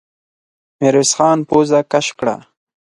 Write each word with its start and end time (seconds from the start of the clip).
ميرويس 0.79 1.11
خان 1.17 1.39
پزه 1.47 1.79
کش 1.91 2.07
کړه. 2.19 2.35